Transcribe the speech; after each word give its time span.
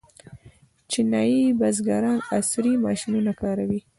چینايي 0.91 1.41
بزګران 1.59 2.17
عصري 2.37 2.73
ماشینونه 2.85 3.31
کاروي. 3.41 3.79